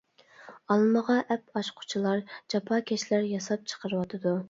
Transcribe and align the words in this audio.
ئالمىغا 0.75 1.17
ئەپ 1.27 1.61
ئاچقۇچىلار 1.61 2.25
جاپاكەشلەر 2.55 3.33
ياساپ 3.37 3.73
چىقىرىۋاتىدۇ. 3.73 4.39